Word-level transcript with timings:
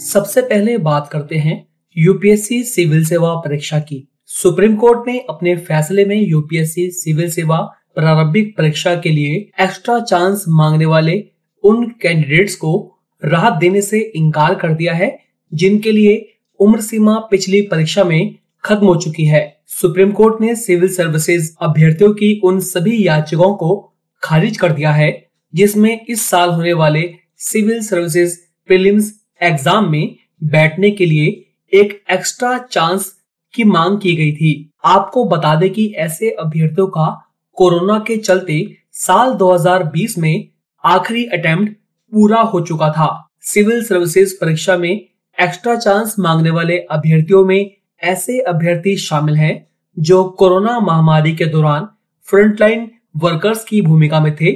सबसे 0.00 0.42
पहले 0.42 0.76
बात 0.78 1.08
करते 1.12 1.36
हैं 1.36 1.54
यूपीएससी 1.96 2.62
सिविल 2.64 3.04
सेवा 3.04 3.34
परीक्षा 3.34 3.78
की। 3.78 4.08
सुप्रीम 4.26 4.76
कोर्ट 4.76 5.08
ने 5.08 5.18
अपने 5.30 5.56
फैसले 5.56 6.04
में 6.04 6.16
यूपीएससी 6.16 6.90
सिविल 6.90 7.30
सेवा 7.30 7.58
प्रारंभिक 7.94 8.56
परीक्षा 8.56 8.94
के 8.94 9.08
लिए 9.08 9.34
एक्स्ट्रा 9.60 9.98
चांस 10.00 10.44
मांगने 10.48 10.86
वाले 10.86 11.24
उन 11.64 11.84
कैंडिडेट्स 12.02 12.54
को 12.54 12.72
राहत 13.24 13.58
देने 13.60 13.82
से 13.82 14.00
इनकार 14.16 14.54
कर 14.54 14.72
दिया 14.72 14.94
है, 14.94 15.18
जिनके 15.52 15.92
लिए 15.92 16.34
उम्र 16.60 16.80
सीमा 16.80 17.18
पिछली 17.30 17.62
परीक्षा 17.62 18.04
में 18.04 18.34
खत्म 18.64 18.86
हो 18.86 18.96
चुकी 18.96 19.24
है। 19.24 19.62
सुप्रीम 19.66 20.12
कोर्ट 20.12 20.40
ने 20.40 20.56
सिविल 20.56 20.94
सर्विसेज़ 20.94 21.54
अभ्यर्थियों 21.60 22.12
की 22.14 22.40
उन 22.44 22.60
सभी 22.60 23.06
याचिकाओं 23.06 23.54
को 23.54 23.94
खारिज 24.22 24.56
कर 24.56 24.72
दिया 24.72 24.92
है, 24.92 25.26
जिसमें 25.54 26.06
इस 26.08 26.28
साल 26.28 26.50
होने 26.50 26.72
वाले 26.72 27.10
सिविल 27.38 27.82
सर्विसेज़ 27.82 28.38
प्रीलिम्स 28.66 29.19
एग्ज़ाम 29.40 29.90
में 29.90 30.16
बैठने 30.44 30.90
के 30.90 31.06
लिए 31.06 31.26
एक 31.72 32.00
एक्स्ट्रा 32.12 32.56
चांस 32.58 33.12
की 33.54 33.64
मांग 33.64 33.98
की 34.00 34.14
गई 34.16 34.32
थी। 34.32 34.70
आपको 34.84 35.24
बता 35.24 35.54
दें 35.54 35.70
कि 35.70 35.86
ऐसे 35.98 36.30
अभ्यर्थियों 36.30 36.86
का 36.86 37.08
कोरोना 37.58 37.98
के 37.98 38.16
चलते 38.16 38.64
साल 38.96 39.32
2020 39.34 40.16
में 40.18 40.48
आखिरी 40.84 41.24
अटेम्प्ट 41.28 41.72
पूरा 42.12 42.40
हो 42.42 42.60
चुका 42.60 42.88
था। 42.90 43.08
सिविल 43.42 43.84
सर्विसेज़ 43.84 44.34
परीक्षा 44.40 44.76
में 44.76 44.90
एक्स्ट्रा 44.90 45.76
चांस 45.76 46.14
मांगने 46.18 46.50
वाले 46.50 46.78
अभ्यर्थियों 46.90 47.44
में 47.44 47.70
ऐसे 48.02 48.38
अभ्यर्थी 48.40 48.96
शामिल 48.96 49.36
हैं 49.36 49.54
जो 49.96 50.22
कोरोना 50.38 50.78
महामारी 50.80 51.34
के 51.36 51.46
दौरान 51.46 51.88
फ्रंटलाइन 52.28 52.90
वर्कर्स 53.16 53.64
की 53.64 53.80
भूमिका 53.82 54.20
में 54.20 54.34
थे। 54.36 54.50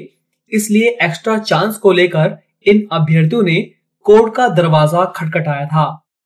इसलिए 0.52 0.96
एक्स्ट्रा 1.02 1.38
चांस 1.38 1.76
को 1.76 1.92
लेकर 1.92 2.36
इन 2.66 2.86
अभ्यर्थियों 2.92 3.42
ने 3.42 3.56
कोर्ट 4.06 4.34
का 4.34 4.48
दरवाज़ा 4.48 5.04
खटखटाया 5.16 5.66
था। 5.66 5.84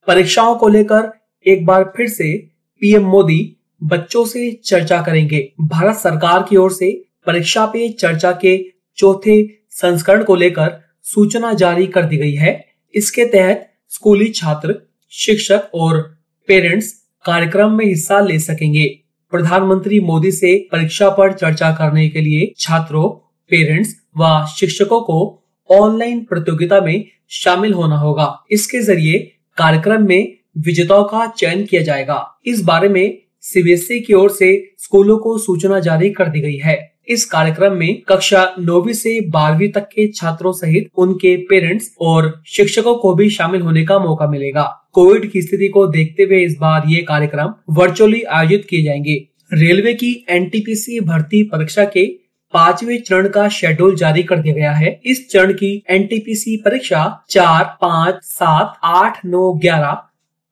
परीक्षाओं 0.09 0.55
को 0.55 0.69
लेकर 0.69 1.11
एक 1.47 1.65
बार 1.67 1.85
फिर 1.97 2.09
से 2.09 2.37
पीएम 2.83 3.07
मोदी 3.07 3.57
बच्चों 3.83 4.25
से 4.25 4.51
चर्चा 4.65 5.01
करेंगे। 5.03 5.41
भारत 5.63 5.97
सरकार 5.97 6.43
की 6.43 6.57
ओर 6.57 6.73
से 6.73 6.91
परीक्षा 7.27 7.67
पे 7.67 7.89
चर्चा 7.91 8.33
के 8.33 8.59
चौथे 8.99 9.43
संस्करण 9.73 10.25
को 10.25 10.35
लेकर 10.35 10.79
सूचना 11.05 11.53
जारी 11.53 11.87
कर 11.87 12.03
दी 12.03 12.17
गई 12.17 12.35
है। 12.35 12.53
इसके 12.95 13.25
तहत 13.25 13.69
स्कूली 13.89 14.29
छात्र, 14.29 14.75
शिक्षक 15.13 15.71
और 15.75 16.01
पेरेंट्स 16.49 16.93
कार्यक्रम 17.25 17.73
में 17.73 17.85
हिस्सा 17.87 18.21
ले 18.21 18.39
सकेंगे। 18.39 18.87
प्रधानमंत्री 19.33 20.01
मोदी 20.01 20.33
से 20.33 20.57
परीक्षा 20.73 21.09
पर 21.11 21.33
चर्चा 21.33 21.71
करने 21.73 22.09
के 22.09 22.21
लिए 22.21 22.53
छात्रों, 22.59 23.09
पेरेंट्स 23.51 23.95
व 24.19 24.47
शिक्षकों 24.57 25.01
को 25.01 25.45
ऑनलाइन 25.71 26.21
प्रतियोगिता 26.25 26.81
में 26.81 27.05
शामिल 27.31 27.73
होना 27.73 27.97
होगा। 27.97 28.45
इसके 28.51 28.81
ज़रिए 28.81 29.19
कार्यक्रम 29.57 30.07
में 30.07 30.37
विजेताओं 30.59 31.05
का 31.05 31.27
चयन 31.39 31.65
किया 31.65 31.83
जाएगा। 31.83 32.41
इस 32.47 32.63
बारे 32.63 32.89
में 32.89 33.19
सीबीएसई 33.41 34.01
की 34.01 34.13
ओर 34.13 34.31
से 34.31 34.75
स्कूलों 34.79 35.19
को 35.19 35.39
सूचना 35.39 35.81
जारी 35.81 36.11
कर 36.11 36.29
दी 36.29 36.41
गई 36.41 36.57
है। 36.57 36.93
इस 37.09 37.25
कार्यक्रम 37.25 37.73
में 37.73 38.03
कक्षा 38.09 38.55
नौवीं 38.61 38.93
से 38.93 39.21
बारहवीं 39.21 39.69
तक 39.69 39.81
के 39.81 40.07
छात्रों 40.13 40.53
सहित 40.53 40.91
उनके 40.97 41.37
पेरेंट्स 41.37 41.91
और 42.01 42.43
शिक्षकों 42.47 42.95
को 42.95 43.15
भी 43.15 43.31
शामिल 43.31 43.61
होने 43.61 43.85
का 43.85 43.99
मौका 43.99 44.27
मिलेगा। 44.27 44.89
कोविड 44.93 45.31
की 45.31 45.43
स्थिति 45.43 45.69
को 45.69 45.87
देखते 45.87 46.23
हुए 46.23 46.45
इस 46.45 46.57
बार 46.59 46.83
ये 46.87 47.03
कार्यक्रम 47.03 47.55
वर्चुअली 47.71 48.23
आयोजित 48.23 48.67
किए 48.71 48.83
जाएँगे। 48.83 49.29
रेलवे 49.53 49.95
की 49.95 50.27
एनटीपीसी 50.29 51.01
भर्ती 51.01 51.43
परीक्षा 51.43 51.85
के 51.85 52.05
पाँचवें 52.53 53.01
चरण 53.01 53.29
का 53.29 53.49
शेड्यूल 53.49 53.97
जारी 53.97 54.23
कर 54.23 54.37
दिया 54.37 54.55
गया 54.55 54.73
है। 54.73 55.01
इस 55.07 55.31
चरण 55.31 55.53
की 55.53 55.85
एनटीपीसी 55.91 56.57
परीक्षा 56.57 57.25
चार, 57.31 57.65
पाँच, 57.81 58.15
सात, 58.23 58.79
आठ, 58.85 59.25
नौ, 59.25 59.53
ग्यारह, 59.53 60.03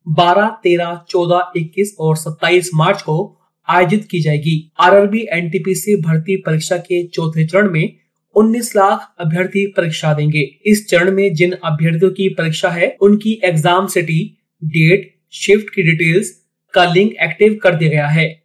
बारह, 0.09 0.49
तेरह, 0.63 1.01
चौदह, 1.11 1.53
इक्कीस 1.57 1.97
और 2.01 2.17
सत्ताईस 2.17 2.71
मार्च 2.75 3.03
को 3.03 3.39
आयोजित 3.69 4.09
की 4.11 4.21
जाएगी। 4.21 4.73
आरआरबी 4.81 5.27
एनटीपीसी 5.33 5.97
भर्ती 5.97 6.37
परीक्षा 6.37 6.77
के 6.77 7.07
चौथे 7.07 7.47
चरण 7.47 7.71
में 7.71 7.97
19 8.35 8.77
लाख 8.77 9.15
अभ्यर्थी 9.21 9.67
परीक्षा 9.67 10.15
देंगे। 10.15 10.59
इस 10.67 10.89
चरण 10.89 11.11
में 11.11 11.35
जिन 11.35 11.53
अभ्यर्थियों 11.53 12.11
की 12.11 12.29
परीक्षा 12.29 12.69
है, 12.69 12.97
उनकी 13.01 13.41
एग्ज़ाम 13.45 13.87
सिटी 13.87 14.39
डेट 14.65 15.15
शिफ्ट 15.33 15.75
की 15.75 15.83
डिटेल्स 15.83 16.31
का 16.75 16.85
लिंक 16.85 17.13
एक्टिव 17.23 17.59
कर 17.63 17.75
दिया 17.75 17.91
गया 17.91 18.07
है। 18.07 18.43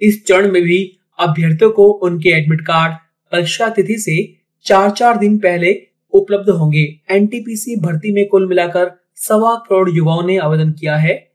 इस 0.00 0.26
चरण 0.26 0.52
में 0.52 0.62
भी 0.62 0.95
अभ्यर्थियों 1.18 1.70
को 1.70 1.88
उनके 1.88 2.28
एडमिट 2.28 2.60
कार्ड 2.60 2.92
परीक्षा 3.32 3.68
तिथि 3.68 3.98
से 3.98 4.36
चार 4.64 4.90
चार 4.90 5.18
दिन 5.18 5.38
पहले 5.38 5.86
उपलब्ध 6.12 6.50
होंगे। 6.50 7.00
एनटीपीसी 7.10 7.76
भर्ती 7.76 8.12
में 8.12 8.28
कुल 8.28 8.48
मिलाकर 8.48 8.90
सवा 9.16 9.54
करोड़ 9.54 9.90
युवाओं 9.90 10.26
ने 10.26 10.38
आवेदन 10.38 10.72
किया 10.72 10.96
है। 10.96 11.30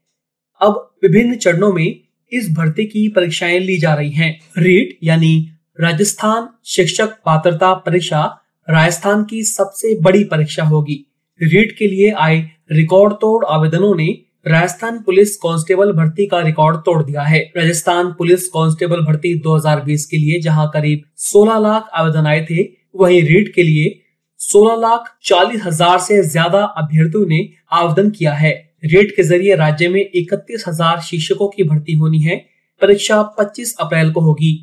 अब 0.62 0.96
विभिन्न 1.04 1.36
चरणों 1.36 1.74
में 1.74 2.00
इस 2.32 2.52
भर्ती 2.52 2.86
की 2.86 3.08
परीक्षाएँ 3.08 3.60
ली 3.60 3.78
जा 3.78 3.94
रही 3.94 4.12
हैं। 4.12 4.40
रीट 4.58 4.98
यानी 5.04 5.50
राजस्थान 5.80 6.50
शिक्षक 6.66 7.10
पात्रता 7.26 7.74
परीक्षा 7.74 8.38
राजस्थान 8.70 9.24
की 9.24 9.44
सबसे 9.44 10.00
बड़ी 10.02 10.24
परीक्षा 10.24 10.64
होगी। 10.64 11.06
रीट 11.42 11.78
के 11.78 11.88
लिए 11.88 12.12
आए 12.12 12.50
रिकॉर्ड 12.72 13.14
तोड़ 13.14 13.46
आवेदनों 13.46 13.96
ने 13.96 14.22
राजस्थान 14.46 14.98
पुलिस 15.00 15.36
कांस्टेबल 15.38 15.92
भर्ती 15.94 16.26
का 16.28 16.40
रिकॉर्ड 16.42 16.78
तोड़ 16.78 17.02
दिया 17.04 17.22
है। 17.22 17.40
राजस्थान 17.58 18.12
पुलिस 18.12 18.48
कांस्टेबल 18.48 19.02
भर्ती 19.06 19.34
2020 19.40 20.06
के 20.06 20.18
लिए 20.18 20.40
जहाँ 20.42 20.70
करीब 20.74 21.04
16 21.20 21.58
लाख 21.60 21.90
आवेदन 21.94 22.28
आए 22.28 22.46
थे, 22.46 22.64
वहीं 22.96 23.22
रीट 23.24 23.54
के 23.56 23.64
लिए 23.64 24.00
16 24.40 24.76
लाख 24.78 25.16
चालीस 25.24 25.62
हज़ार 25.66 26.00
से 26.00 26.22
ज़्यादा 26.24 26.64
अभ्यर्थियों 26.78 27.26
ने 27.26 27.48
आवेदन 27.72 28.10
किया 28.10 28.34
है। 28.34 28.52
रेट 28.86 29.16
के 29.16 29.24
ज़रिए 29.24 29.56
राज्य 29.56 29.90
में 29.90 30.02
इकतीस 30.02 30.64
हज़ार 30.68 31.02
शिक्षकों 31.02 31.48
की 31.48 31.64
भर्ती 31.64 31.94
होनी 31.94 32.22
है। 32.22 32.38
परीक्षा 32.82 33.22
25 33.40 33.76
अप्रैल 33.80 34.12
को 34.12 34.22
होगी। 34.22 34.54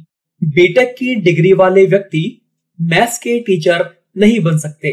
बीटेक 0.42 0.94
की 0.98 1.14
डिग्री 1.14 1.52
वाले 1.52 1.84
व्यक्ति 1.86 2.24
मैथ्स 2.78 3.18
के 3.18 3.38
टीचर 3.40 3.88
नहीं 4.16 4.40
बन 4.40 4.58
सकते। 4.58 4.90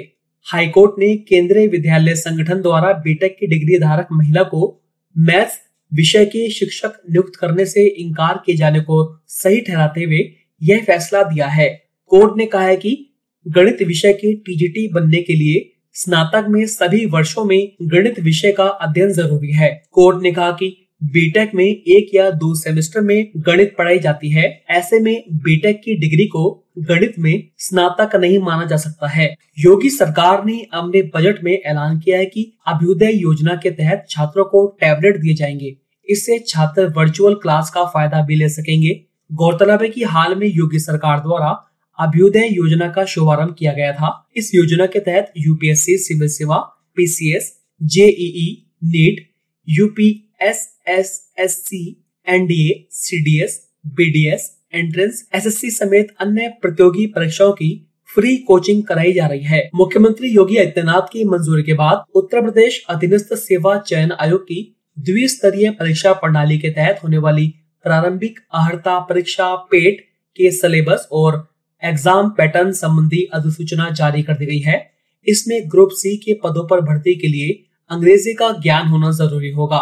हाईकोर्ट 0.47 0.91
ने 0.99 1.15
केंद्रीय 1.17 1.67
विद्यालय 1.67 2.15
संगठन 2.15 2.61
द्वारा 2.61 2.91
बीटेक 2.93 3.37
की 3.39 3.47
डिग्री 3.47 3.79
धारक 3.79 4.07
महिला 4.11 4.43
को 4.43 4.83
मैथ्स 5.17 5.57
विषय 5.93 6.25
के 6.25 6.49
शिक्षक 6.49 6.91
नियुक्त 7.09 7.35
करने 7.35 7.65
से 7.65 7.87
इनकार 7.87 8.41
किए 8.45 8.55
जाने 8.55 8.79
को 8.79 9.21
सही 9.27 9.61
ठहराते 9.61 10.03
हुए 10.03 10.19
यह 10.63 10.83
फैसला 10.83 11.23
दिया 11.23 11.47
है। 11.47 11.69
कोर्ट 12.07 12.37
ने 12.37 12.45
कहा 12.45 12.63
है 12.63 12.75
कि 12.75 13.15
गणित 13.47 13.81
विषय 13.81 14.13
के 14.13 14.33
टीजीटी 14.35 14.87
बनने 14.93 15.21
के 15.21 15.33
लिए 15.33 15.71
स्नातक 15.93 16.45
में 16.49 16.65
सभी 16.65 17.05
वर्षों 17.05 17.45
में 17.45 17.75
गणित 17.81 18.19
विषय 18.19 18.51
का 18.51 18.65
अध्ययन 18.65 19.09
ज़रूरी 19.09 19.51
है। 19.51 19.83
कोर्ट 19.91 20.23
ने 20.23 20.31
कहा 20.31 20.51
कि 20.51 20.84
बीटेक 21.05 21.51
में 21.55 21.65
एक 21.65 22.15
या 22.15 22.29
दो 22.31 22.55
सेमेस्टर 22.55 23.01
में 23.01 23.31
गणित 23.37 23.75
पढ़ाई 23.77 23.99
जाती 23.99 24.29
है। 24.29 24.63
ऐसे 24.69 24.99
में 24.99 25.23
बीटेक 25.31 25.81
की 25.85 25.95
डिग्री 25.95 26.25
को 26.25 26.65
गणित 26.79 27.13
में 27.19 27.49
स्नातक 27.57 28.15
नहीं 28.15 28.39
माना 28.39 28.65
जा 28.65 28.77
सकता 28.77 29.07
है। 29.07 29.35
योगी 29.59 29.89
सरकार 29.89 30.45
ने 30.45 30.67
अपने 30.73 31.01
बजट 31.01 31.43
में 31.43 31.51
ऐलान 31.53 31.99
किया 31.99 32.17
है 32.17 32.25
कि 32.25 32.57
अभ्युदय 32.67 33.11
योजना 33.13 33.55
के 33.55 33.71
तहत 33.71 34.05
छात्रों 34.09 34.45
को 34.45 34.77
टैबलेट 34.81 35.17
दिए 35.17 35.33
जाएँगे। 35.33 35.75
इससे 36.09 36.39
छात्र 36.47 36.93
वर्चुअल 36.97 37.33
क्लास 37.33 37.69
का 37.69 37.85
फ़ायदा 37.85 38.25
भी 38.25 38.35
ले 38.35 38.49
सकेंगे। 38.49 39.01
गौरतलब 39.33 39.81
है 39.81 39.89
कि 39.89 40.03
हाल 40.03 40.35
में 40.35 40.47
योगी 40.47 40.79
सरकार 40.79 41.19
द्वारा 41.19 41.71
अभ्युदय 41.99 42.49
योजना 42.51 42.87
का 42.87 43.05
शुभारंभ 43.05 43.55
किया 43.59 43.73
गया 43.73 43.93
था। 43.93 44.29
इस 44.35 44.55
योजना 44.55 44.85
के 44.85 44.99
तहत 44.99 45.33
यूपीएससी 45.37 45.97
सिविल 45.97 46.27
सेवा 46.27 46.57
PCS 46.95 47.59
JEE 47.83 48.65
NEET 48.83 49.29
UP 49.69 50.24
S 50.45 50.67
S 50.89 51.11
S 51.39 51.53
C 51.59 51.81
NDA 52.27 52.85
CDS 52.93 53.59
BDS 53.95 54.51
entrance 54.73 55.23
SSC 55.35 55.69
समेत 55.71 56.15
अन्य 56.21 56.47
प्रतियोगी 56.61 57.05
परीक्षाओं 57.15 57.51
की 57.53 57.69
फ्री 58.09 58.35
कोचिंग 58.47 58.83
कराई 58.83 59.13
जा 59.13 59.27
रही 59.27 59.43
है। 59.43 59.69
मुख्यमंत्री 59.75 60.29
योगी 60.29 60.57
आदित्यनाथ 60.57 61.07
की 61.11 61.23
मंजूरी 61.25 61.63
के 61.63 61.73
बाद 61.73 62.03
उत्तर 62.15 62.41
प्रदेश 62.41 62.83
अधीनस्थ 62.89 63.33
सेवा 63.37 63.77
चयन 63.79 64.11
आयोग 64.13 64.43
की 64.43 64.61
द्विस्तरीय 64.97 65.69
परीक्षा 65.79 66.13
प्रणाली 66.15 66.57
के 66.59 66.69
तहत 66.71 66.99
होने 67.03 67.17
वाली 67.19 67.47
प्रारंभिक 67.85 68.39
अहर्ता 68.53 68.99
परीक्षा 69.09 69.53
पेट 69.71 69.99
के 70.39 70.51
सिलेबस 70.53 71.07
और 71.13 71.37
एग्ज़ाम 71.83 72.29
पैटर्न 72.37 72.71
संबंधी 72.73 73.23
अधिसूचना 73.33 73.89
जारी 73.91 74.23
कर 74.23 74.37
दी 74.37 74.45
गई 74.45 74.59
है। 74.61 74.79
इसमें 75.27 75.59
ग्रुप 75.71 75.89
सी 75.93 76.15
के 76.17 76.33
पदों 76.43 76.67
पर 76.67 76.81
भर्ती 76.83 77.15
के 77.15 77.27
लिए 77.27 77.51
अंग्रेज़ी 77.91 78.33
का 78.33 78.51
ज्ञान 78.59 78.87
होना 78.87 79.11
ज़रूरी 79.13 79.51
होगा। 79.51 79.81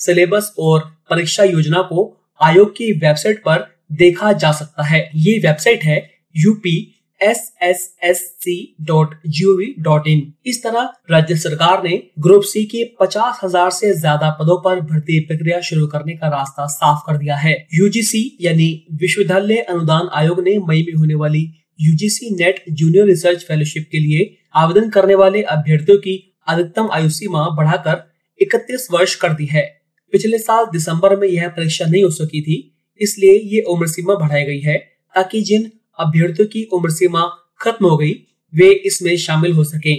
सिलेबस 0.00 0.54
और 0.58 0.80
परीक्षा 1.10 1.44
योजना 1.46 1.82
को 1.82 2.06
आयोग 2.40 2.70
की 2.76 2.92
वेबसाइट 2.98 3.42
पर 3.44 3.66
देखा 3.94 4.32
जा 4.34 4.52
सकता 4.52 4.84
है। 4.84 5.10
ये 5.16 5.38
वेबसाइट 5.38 5.82
है 5.84 5.98
UP 6.36 6.76
S 7.20 7.40
S 7.62 7.80
S 8.04 8.18
C 8.40 8.54
dot 8.80 9.14
G 9.28 9.44
O 9.44 9.56
V 9.56 9.66
dot 9.78 10.06
in 10.08 10.22
इस 10.46 10.62
तरह 10.62 10.92
राज्य 11.10 11.36
सरकार 11.36 11.82
ने 11.84 12.02
ग्रुप 12.18 12.42
सी 12.44 12.64
के 12.66 12.84
पचास 13.00 13.40
हज़ार 13.42 13.70
से 13.70 13.92
ज़्यादा 13.94 14.30
पदों 14.40 14.56
पर 14.60 14.80
भर्ती 14.82 15.18
प्रक्रिया 15.26 15.60
शुरू 15.62 15.86
करने 15.86 16.14
का 16.16 16.28
रास्ता 16.28 16.66
साफ़ 16.68 17.02
कर 17.06 17.16
दिया 17.16 17.36
है। 17.36 17.52
यूजीसी 17.74 18.22
यानी 18.40 18.68
विश्वविद्यालय 19.00 19.58
अनुदान 19.58 20.08
आयोग 20.14 20.40
ने 20.44 20.58
मई 20.68 20.82
में 20.82 20.94
होने 20.94 21.14
वाली 21.14 21.42
UGC 21.80 22.34
NET 22.36 22.64
junior 22.70 23.06
research 23.06 23.44
fellowship 23.44 23.88
के 23.92 23.98
लिए 23.98 24.30
आवेदन 24.54 24.88
करने 24.90 25.14
वाले 25.14 25.42
अभ्यर्थियों 25.50 25.98
की 25.98 26.16
अधिकतम 26.48 26.88
आयु 26.92 27.10
सीमा 27.10 27.48
बढ़ाकर 27.56 28.02
31 28.40 28.86
वर्ष 28.92 29.14
कर 29.16 29.32
दी 29.32 29.46
है। 29.46 29.64
पिछले 30.12 30.38
साल 30.38 30.64
दिसंबर 30.64 31.16
में 31.16 31.28
यह 31.28 31.48
परीक्षा 31.48 31.84
नहीं 31.86 32.02
हो 32.04 32.10
सकी 32.10 32.40
थी, 32.42 32.56
इसलिए 33.00 33.38
ये 33.54 33.60
उम्र 33.62 33.86
सीमा 33.86 34.14
बढ़ाई 34.14 34.44
गई 34.44 34.60
है 34.60 34.76
ताकि 35.14 35.40
जिन 35.40 35.70
अभ्यर्थियों 35.98 36.48
की 36.48 36.64
उम्र 36.72 36.90
सीमा 36.90 37.22
खत्म 37.60 37.86
हो 37.86 37.96
गई, 37.96 38.12
वे 38.52 38.70
इसमें 38.86 39.16
शामिल 39.16 39.52
हो 39.52 39.64
सके। 39.64 39.94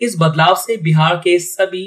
इस 0.00 0.14
बदलाव 0.18 0.54
से 0.54 0.76
बिहार 0.76 1.16
के 1.16 1.38
सभी 1.38 1.84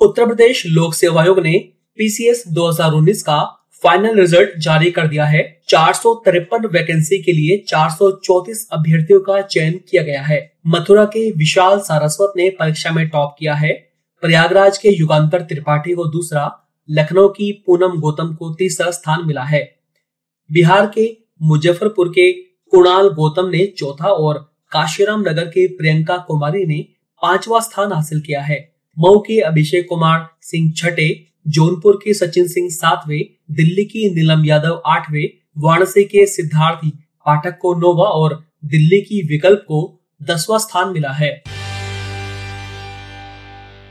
उत्तर 0.00 0.26
प्रदेश 0.26 0.66
लोक 0.66 0.94
सेवा 0.94 1.22
आयोग 1.22 1.38
ने 1.40 1.58
पीसीएस 1.98 2.42
2019 2.48 3.22
का 3.22 3.38
फाइनल 3.82 4.18
रिज़ल्ट 4.20 4.58
जारी 4.58 4.90
कर 4.90 5.08
दिया 5.08 5.24
है। 5.24 5.42
चार 5.68 5.92
वैकेंसी 6.66 7.18
के 7.22 7.32
लिए 7.32 7.56
434 7.68 8.66
अभ्यर्थियों 8.72 9.20
का 9.20 9.40
चयन 9.42 9.80
किया 9.90 10.02
गया 10.02 10.22
है। 10.22 10.40
मथुरा 10.66 11.04
के 11.04 11.30
विशाल 11.30 11.78
सारस्वत 11.80 12.32
ने 12.36 12.48
परीक्षा 12.50 12.90
में 12.90 13.08
टॉप 13.08 13.36
किया 13.38 13.54
है। 13.54 13.72
प्रयागराज 14.22 14.78
के 14.78 14.90
युगांतर 14.90 15.42
त्रिपाठी 15.42 15.94
को 15.94 16.04
दूसरा 16.04 16.46
लखनऊ 16.90 17.28
की 17.28 17.52
पूनम 17.66 18.00
गौतम 18.00 18.34
को 18.34 18.54
तीसरा 18.54 18.90
स्थान 18.90 19.24
मिला 19.26 19.42
है। 19.42 19.78
बिहार 20.50 20.86
के 20.86 21.16
मुजफ्फरपुर 21.42 22.08
के 22.08 22.32
कुणाल 22.72 23.08
गौतम 23.08 23.48
ने 23.48 23.66
चौथा 23.78 24.08
और 24.08 24.38
काशीराम 24.72 25.20
नगर 25.20 25.44
के 25.44 25.66
प्रियंका 25.66 26.16
कुमारी 26.18 26.64
ने 26.66 26.80
पांचवा 27.22 27.60
स्थान 27.60 27.92
हासिल 27.92 28.20
किया 28.20 28.40
है। 28.40 28.58
मऊ 28.98 29.18
के 29.18 29.40
अभिषेक 29.40 29.86
कुमार 29.88 30.28
सिंह 30.42 30.72
छठे, 30.76 31.26
जौनपुर 31.48 32.00
के 32.04 32.14
सचिन 32.14 32.48
सिंह 32.48 32.68
सातवें, 32.70 33.24
दिल्ली 33.50 33.84
की 33.84 34.14
नीलम 34.14 34.44
यादव 34.44 34.82
आठवें, 34.86 35.28
वाराणसी 35.58 36.04
के 36.04 36.26
सिद्धार्थ 36.26 36.86
पाठक 37.26 37.58
को 37.58 37.74
नोवा 37.74 38.04
और 38.04 38.42
दिल्ली 38.64 39.00
की 39.00 39.22
विकल्प 39.26 39.64
को 39.68 40.00
दसवां 40.22 40.58
स्थान 40.58 40.92
मिला 40.92 41.12
है। 41.12 41.30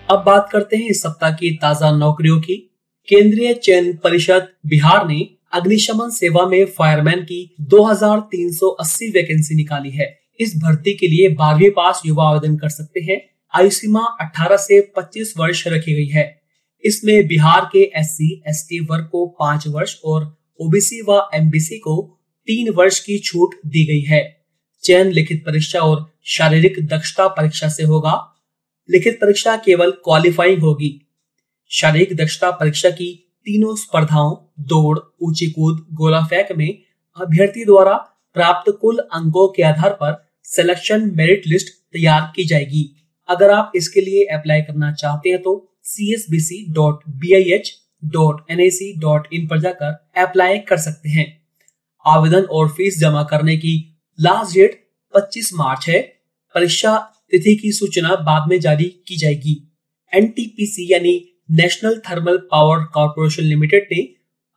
अब 0.10 0.24
बात 0.26 0.50
करते 0.52 0.78
हैं 0.78 0.90
इस 0.90 1.02
सप्ताह 1.04 1.32
की 1.32 1.52
ताज़ा 1.52 1.92
नौकरियों 1.92 2.40
की। 2.40 2.64
केंद्रीय 3.10 3.54
चयन 3.54 3.94
परिषद 4.04 4.48
बिहार 4.66 5.08
ने 5.08 5.30
अग्निशमन 5.54 6.10
सेवा 6.10 6.46
में 6.46 6.66
फायरमैन 6.66 7.20
की 7.20 7.56
2380 7.62 9.10
वैकेंसी 9.10 9.56
निकाली 9.56 9.90
है। 9.90 10.20
इस 10.40 10.58
भर्ती 10.58 10.94
के 10.94 11.08
लिए 11.08 11.30
बारहवीं 11.30 11.70
पास 11.70 12.02
युवा 12.06 12.30
आवेदन 12.30 12.58
कर 12.58 12.70
सकते 12.70 13.00
हैं। 13.00 13.30
आयु 13.54 13.70
सीमा 13.70 14.00
18 14.00 14.58
से 14.58 14.82
25 14.82 15.34
वर्ष 15.38 15.68
रखी 15.68 15.94
गई 15.94 16.08
है। 16.08 16.42
इसमें 16.86 17.28
बिहार 17.28 17.70
के 17.74 17.80
एस 17.80 18.08
सी 18.08 18.44
एस 18.48 18.70
वर्ग 18.90 19.10
को 19.12 19.26
पाँच 19.26 19.68
वर्ष 19.68 19.96
और 20.06 20.38
ओबीसी 20.62 21.02
व 21.10 21.30
एमबीसी 21.34 21.78
को 21.78 22.20
तीन 22.48 22.70
वर्ष 22.70 23.00
की 23.00 23.20
छूट 23.20 23.56
दी 23.66 23.86
गई 23.86 24.02
है। 24.02 24.46
चयन 24.84 25.08
लिखित 25.08 25.46
परीक्षा 25.46 25.80
और 25.80 26.12
शारीरिक 26.24 26.88
दक्षता 26.88 27.28
परीक्षा 27.28 27.70
से 27.70 27.84
होगा। 27.84 28.44
लिखित 28.92 29.16
परीक्षा 29.22 29.58
केवल 29.58 29.92
क्वालिफाइंग 29.92 30.62
होगी। 30.62 31.07
शारीरिक 31.72 32.16
दक्षता 32.16 32.52
परीक्षा 32.52 32.90
की 32.90 33.14
तीनों 33.48 33.76
स्पर्धाओं, 33.76 34.36
दौड़ 34.60 35.00
ऊँची 35.22 35.46
कूद 35.46 35.86
गोला 35.94 36.24
फेंक 36.24 36.52
में 36.58 36.68
अभ्यर्थी 37.18 37.66
द्वारा 37.66 37.94
प्राप्त 38.36 38.72
कुल 38.82 38.98
अंकों 38.98 39.48
के 39.48 39.64
आधार 39.64 39.94
पर 39.94 40.16
सिलेक्शन 40.44 41.12
मेरिट 41.16 41.48
लिस्ट 41.48 41.74
तैयार 41.94 42.32
की 42.36 42.46
जाएगी। 42.46 42.84
अगर 43.30 43.52
आप 43.52 43.72
इसके 43.76 44.02
लिए 44.02 44.24
अप्लाई 44.26 44.62
करना 44.62 44.92
चाहते 44.94 45.30
हैं 45.30 45.42
तो 45.42 45.54
C 45.84 46.14
S 46.14 46.26
B 46.30 46.40
C 46.40 46.66
dot 46.74 47.04
B 47.10 47.34
I 47.36 47.52
H 47.52 47.74
dot 48.06 48.52
N 48.52 48.60
I 48.60 48.70
C 48.70 48.94
dot 49.00 49.28
in 49.34 49.48
पर 49.48 49.60
जाकर 49.60 50.22
अप्लाई 50.22 50.58
कर 50.60 50.78
सकते 50.78 51.10
हैं। 51.10 51.28
आवेदन 52.06 52.44
और 52.52 52.68
फ़ीस 52.68 53.00
जमा 53.00 53.24
करने 53.24 53.58
की 53.58 53.78
लास्ट 54.20 54.54
डेट 54.54 54.84
25 55.14 55.54
मार्च 55.54 55.88
है। 55.90 56.00
परीक्षा 56.56 56.98
तिथि 57.32 57.56
की 57.56 57.72
सूचना 57.72 58.16
बाद 58.16 58.50
में 58.50 58.60
जारी 58.60 58.86
की 59.08 59.18
जाएगी। 59.18 59.62
एनटीपीसी 60.14 60.94
यानी 60.94 61.37
national 61.50 61.98
thermal 62.10 62.38
power 62.52 62.84
corporation 62.94 63.44
limited 63.44 63.88
ने 63.92 64.02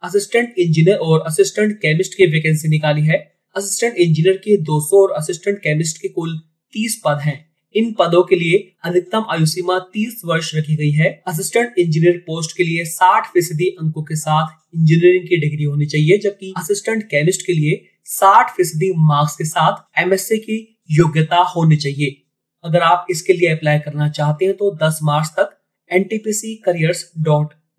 असिस्टेंट 0.03 0.55
इंजीनियर 0.59 0.97
और 0.97 1.21
असिस्टेंट 1.27 1.77
केमिस्ट 1.77 2.15
की 2.15 2.27
वैकेंसी 2.27 2.69
निकाली 2.69 3.03
है। 3.03 3.19
असिस्टेंट 3.57 3.95
इंजीनियर 3.95 4.37
के 4.37 4.57
200 4.63 5.03
और 5.03 5.13
असिस्टेंट 5.13 5.59
केमिस्ट 5.59 6.01
के 6.03 6.09
कुल 6.09 6.39
30 6.75 7.01
पद 7.05 7.21
हैं। 7.21 7.39
इन 7.75 7.93
पदों 7.99 8.23
के 8.23 8.37
लिए 8.37 8.59
अधिकतम 8.85 9.25
आयु 9.31 9.47
सीमा 9.47 9.79
30 9.95 10.21
वर्ष 10.25 10.55
रखी 10.55 10.77
गई 10.77 10.91
है। 10.91 11.11
असिस्टेंट 11.27 11.79
इंजीनियर 11.79 12.17
पोस्ट 12.27 12.57
के 12.57 12.65
लिए 12.65 12.85
60 12.87 13.31
फ़ीसदी 13.33 13.69
अंकों 13.81 14.03
के 14.03 14.17
साथ 14.17 14.77
इंजीनियरिंग 14.77 15.29
की 15.29 15.37
डिग्री 15.37 15.65
होनी 15.65 15.87
चाहिए, 15.87 16.19
जबकि 16.19 16.53
असिस्टेंट 16.59 17.03
केमिस्ट 17.05 17.47
के 17.47 17.53
लिए 17.53 17.81
60 18.07 18.51
फ़ीसदी 18.57 18.93
मार्क्स 18.97 19.37
के 19.37 19.45
साथ 19.45 20.01
एमएससी 20.03 20.39
की 20.39 20.59
योग्यता 20.91 21.43
होनी 21.57 21.77
चाहिए। 21.77 22.17
अगर 22.65 22.83
आप 22.83 23.07
इसके 23.11 23.33
लिए 23.33 23.49
अप्लाई 23.49 23.79
करना 23.79 24.09
चाहते 24.11 24.45
हैं 24.45 24.55
तो 24.55 24.77
10 24.77 24.99
मार्च 25.03 25.29
तक 25.39 25.57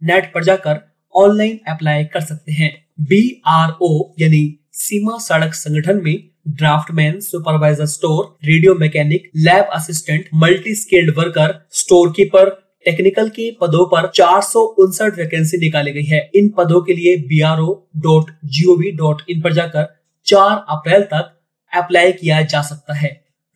नेट 0.01 0.31
पर 0.33 0.43
जाकर 0.43 0.79
ऑनलाइन 1.15 1.59
अप्लाई 1.67 2.03
कर 2.03 2.21
सकते 2.21 2.51
हैं। 2.51 2.71
बी 2.99 3.41
आर 3.47 3.71
ओ 3.81 4.13
यानी 4.19 4.59
सीमा 4.73 5.17
सड़क 5.17 5.53
संगठन 5.53 6.01
में 6.03 6.15
draftsman 6.47 7.19
supervisor 7.19 7.85
store 7.85 8.23
radio 8.45 8.73
mechanic 8.75 9.29
lab 9.37 9.65
assistant 9.73 10.29
multi 10.33 10.75
skilled 10.75 11.17
worker 11.17 11.53
store 11.71 12.11
keeper 12.11 12.49
technical 12.85 13.29
के 13.29 13.51
पदों 13.51 13.85
पर 13.85 14.07
चार 14.15 14.41
सौ 14.41 14.59
उनसठ 14.59 15.17
वैकेंसी 15.17 15.57
निकाली 15.57 15.91
गई 15.91 16.03
है। 16.03 16.29
इन 16.35 16.49
पदों 16.49 16.81
के 16.81 16.93
लिए 16.93 17.15
B 17.17 17.41
R 17.41 17.59
O 17.59 17.73
dot 17.97 18.31
G 18.45 18.65
O 18.65 18.75
V 18.75 18.91
dot 18.91 19.21
in 19.29 19.41
पर 19.41 19.53
जाकर 19.53 19.87
चार 20.25 20.65
अप्रैल 20.69 21.01
तक 21.03 21.37
अप्लाई 21.73 22.11
किया 22.11 22.41
जा 22.41 22.61
सकता 22.61 22.93
है। 22.93 23.09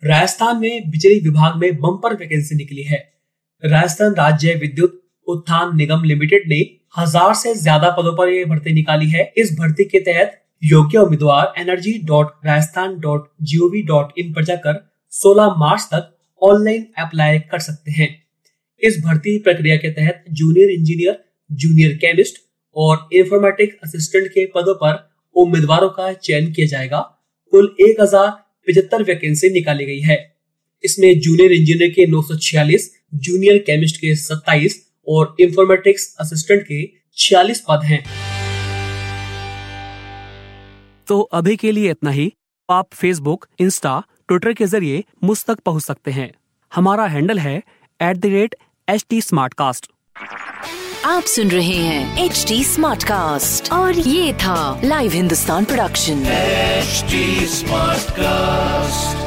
राजस्थान 0.03 0.57
में 0.57 0.89
बिजली 0.89 1.19
विभाग 1.19 1.55
में 1.55 1.75
बम्पर 1.75 2.13
वैकेंसी 2.13 2.55
निकली 2.55 2.83
है। 2.83 3.14
राजस्थान 3.65 4.13
राज्य 4.13 4.53
विद्युत 4.55 5.01
उत्थान 5.27 5.75
निगम 5.77 6.03
लिमिटेड 6.03 6.43
ने 6.49 6.59
हज़ार 6.97 7.33
से 7.35 7.53
ज़्यादा 7.55 7.89
पदों 7.91 8.15
पर 8.17 8.29
यह 8.29 8.45
भर्ती 8.45 8.73
निकाली 8.73 9.09
है। 9.09 9.31
इस 9.37 9.51
भर्ती 9.59 9.85
के 9.85 9.99
तहत 10.01 10.41
योग्य 10.63 10.97
उम्मीदवार 10.97 11.53
energy 11.59 11.93
dot 12.03 12.31
Rajasthan 12.45 12.99
dot 12.99 13.27
G 13.41 13.57
O 13.57 13.69
V 13.69 13.81
dot 13.83 14.19
in 14.19 14.33
पर 14.33 14.43
जाकर 14.45 14.79
16 15.13 15.55
मार्च 15.57 15.87
तक 15.93 16.11
ऑनलाइन 16.41 16.85
अप्लाई 16.97 17.39
कर 17.41 17.59
सकते 17.59 17.91
हैं। 17.91 18.09
इस 18.81 18.99
भर्ती 19.05 19.37
प्रक्रिया 19.39 19.77
के 19.77 19.91
तहत 19.91 20.23
जूनियर 20.31 20.69
इंजीनियर 20.69 21.17
जूनियर 21.49 21.95
केमिस्ट 21.97 22.41
और 22.75 23.07
इंफॉर्मेटिक 23.13 23.77
असिस्टेंट 23.83 24.27
के 24.27 24.45
पदों 24.55 24.73
पर 24.75 25.03
उम्मीदवारों 25.35 25.89
का 25.89 26.11
चयन 26.13 26.51
किया 26.51 26.67
जाएगा। 26.67 26.99
कुल 27.53 27.75
एक 27.81 28.01
हज़ार 28.01 28.29
पिछहत्तर 28.67 29.03
वैकेंसी 29.03 29.49
निकाली 29.49 29.85
गई 29.85 29.99
है। 30.01 30.17
इसमें 30.83 31.19
जूनियर 31.19 31.51
इंजीनियर 31.51 31.89
के 31.89 32.05
नौ 32.07 32.21
सौ 32.21 32.37
छियालीस 32.37 32.91
जूनियर 33.13 33.57
केमिस्ट 33.57 33.97
के 33.97 34.15
27 34.15 34.75
और 35.07 35.35
इंफॉर्मेटिक्स 35.39 36.15
असिस्टेंट 36.19 36.63
के 36.63 36.83
46 37.17 37.61
पद 37.69 37.83
हैं। 37.85 38.03
तो 41.07 41.19
अभी 41.21 41.55
के 41.55 41.71
लिए 41.71 41.91
इतना 41.91 42.11
ही। 42.11 42.31
आप 42.69 42.87
फेसबुक 42.93 43.45
इंस्टा 43.59 43.99
ट्विटर 44.27 44.53
के 44.53 44.65
ज़रिए 44.65 45.03
मुझ 45.23 45.43
तक 45.45 45.59
पहुँच 45.59 45.83
सकते 45.83 46.11
हैं। 46.11 46.31
हमारा 46.71 47.05
हैंडल 47.05 47.39
है 47.39 47.57
at 47.99 48.17
the 48.17 48.25
rate 48.25 48.55
H 48.87 49.05
T 49.09 49.21
आप 51.05 51.23
सुन 51.23 51.51
रहे 51.51 51.75
हैं 51.75 52.25
एच 52.25 52.45
टी 52.47 52.63
और 53.71 53.99
ये 53.99 54.33
था 54.33 54.81
live 54.83 55.11
Hindustan 55.11 55.65
production 55.65 56.25
H 56.25 57.05
smart 57.49 58.11
cast 58.11 59.24